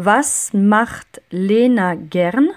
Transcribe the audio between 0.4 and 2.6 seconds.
macht Lena gern?